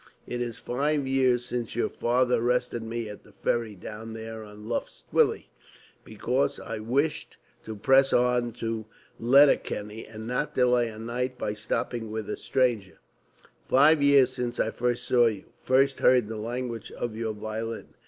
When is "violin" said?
17.35-17.89